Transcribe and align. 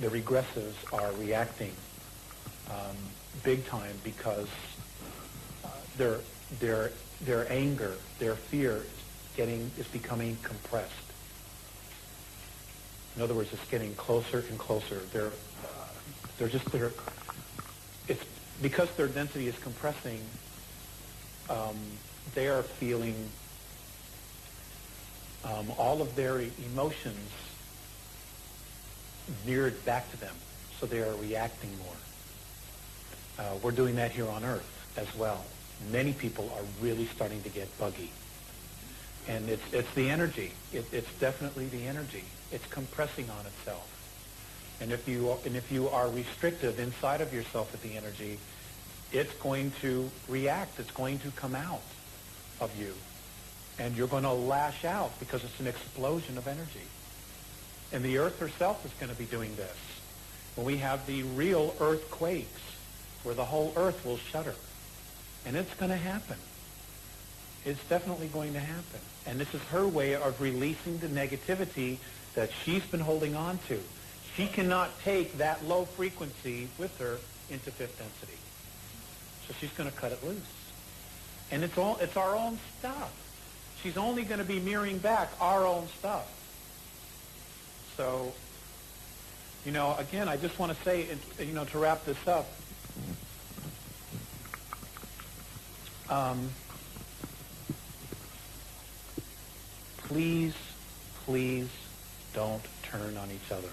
the 0.00 0.08
regressives 0.08 0.74
are 0.92 1.12
reacting 1.12 1.72
um, 2.70 2.96
big 3.42 3.66
time 3.66 3.96
because 4.04 4.48
uh, 5.64 5.68
their 5.96 6.20
their 6.60 6.92
their 7.20 7.50
anger, 7.50 7.96
their 8.18 8.36
fear 8.36 8.76
is 8.76 9.36
getting 9.36 9.70
is 9.78 9.86
becoming 9.88 10.36
compressed. 10.42 10.92
In 13.16 13.22
other 13.22 13.34
words, 13.34 13.52
it's 13.52 13.70
getting 13.70 13.94
closer 13.96 14.44
and 14.48 14.58
closer. 14.58 15.00
They're 15.12 15.26
uh, 15.26 15.88
they're 16.38 16.48
just 16.48 16.70
they're 16.70 16.92
it's 18.06 18.24
because 18.62 18.90
their 18.92 19.08
density 19.08 19.48
is 19.48 19.56
compressing. 19.58 20.22
Um, 21.50 21.76
they 22.34 22.48
are 22.48 22.62
feeling 22.62 23.30
um, 25.44 25.72
all 25.78 26.02
of 26.02 26.14
their 26.14 26.40
emotions 26.40 27.30
mirrored 29.46 29.84
back 29.84 30.10
to 30.10 30.16
them, 30.20 30.34
so 30.78 30.86
they 30.86 31.00
are 31.00 31.14
reacting 31.16 31.70
more. 31.78 31.96
Uh, 33.38 33.54
we're 33.62 33.70
doing 33.70 33.96
that 33.96 34.10
here 34.10 34.28
on 34.28 34.44
Earth 34.44 34.68
as 34.96 35.14
well. 35.16 35.44
Many 35.92 36.12
people 36.12 36.50
are 36.56 36.64
really 36.80 37.06
starting 37.06 37.42
to 37.42 37.48
get 37.48 37.76
buggy. 37.78 38.10
And 39.28 39.48
it's, 39.48 39.62
it's 39.72 39.92
the 39.94 40.10
energy. 40.10 40.52
It, 40.72 40.86
it's 40.92 41.12
definitely 41.20 41.66
the 41.66 41.86
energy. 41.86 42.24
It's 42.50 42.66
compressing 42.66 43.28
on 43.30 43.46
itself. 43.46 43.86
And 44.80 44.92
if, 44.92 45.06
you, 45.08 45.36
and 45.44 45.56
if 45.56 45.70
you 45.70 45.88
are 45.88 46.08
restrictive 46.08 46.78
inside 46.78 47.20
of 47.20 47.32
yourself 47.32 47.72
with 47.72 47.82
the 47.82 47.96
energy, 47.96 48.38
it's 49.12 49.32
going 49.34 49.72
to 49.82 50.10
react. 50.28 50.80
It's 50.80 50.90
going 50.90 51.18
to 51.20 51.30
come 51.32 51.54
out 51.54 51.82
of 52.60 52.74
you. 52.78 52.94
And 53.78 53.96
you're 53.96 54.08
going 54.08 54.24
to 54.24 54.32
lash 54.32 54.84
out 54.84 55.18
because 55.20 55.44
it's 55.44 55.60
an 55.60 55.66
explosion 55.66 56.38
of 56.38 56.48
energy. 56.48 56.86
And 57.92 58.04
the 58.04 58.18
earth 58.18 58.38
herself 58.38 58.84
is 58.84 58.92
going 59.00 59.10
to 59.10 59.18
be 59.18 59.24
doing 59.24 59.54
this. 59.56 59.76
When 60.54 60.66
we 60.66 60.78
have 60.78 61.06
the 61.06 61.22
real 61.22 61.74
earthquakes, 61.80 62.60
where 63.22 63.34
the 63.34 63.44
whole 63.44 63.72
earth 63.76 64.04
will 64.04 64.18
shudder. 64.18 64.54
And 65.46 65.56
it's 65.56 65.74
going 65.74 65.90
to 65.90 65.96
happen. 65.96 66.36
It's 67.64 67.82
definitely 67.88 68.28
going 68.28 68.52
to 68.54 68.60
happen. 68.60 69.00
And 69.26 69.38
this 69.38 69.52
is 69.54 69.62
her 69.64 69.86
way 69.86 70.14
of 70.14 70.40
releasing 70.40 70.98
the 70.98 71.08
negativity 71.08 71.98
that 72.34 72.50
she's 72.64 72.84
been 72.86 73.00
holding 73.00 73.34
on 73.34 73.58
to. 73.68 73.78
She 74.36 74.46
cannot 74.46 74.90
take 75.02 75.38
that 75.38 75.64
low 75.64 75.84
frequency 75.84 76.68
with 76.78 76.96
her 76.98 77.18
into 77.50 77.70
fifth 77.70 77.98
density. 77.98 78.38
So 79.46 79.54
she's 79.60 79.72
going 79.72 79.90
to 79.90 79.96
cut 79.96 80.12
it 80.12 80.22
loose. 80.24 80.38
And 81.50 81.64
it's 81.64 81.76
all 81.76 81.98
it's 82.00 82.16
our 82.16 82.36
own 82.36 82.58
stuff. 82.78 83.12
She's 83.82 83.96
only 83.96 84.22
going 84.24 84.38
to 84.38 84.46
be 84.46 84.60
mirroring 84.60 84.98
back 84.98 85.30
our 85.40 85.66
own 85.66 85.88
stuff. 85.98 86.37
So, 87.98 88.32
you 89.66 89.72
know, 89.72 89.96
again, 89.98 90.28
I 90.28 90.36
just 90.36 90.56
want 90.56 90.72
to 90.72 90.84
say, 90.84 91.08
you 91.40 91.52
know, 91.52 91.64
to 91.64 91.78
wrap 91.80 92.04
this 92.04 92.28
up, 92.28 92.46
um, 96.08 96.48
please, 99.96 100.54
please 101.24 101.68
don't 102.34 102.62
turn 102.84 103.16
on 103.16 103.32
each 103.32 103.50
other. 103.50 103.68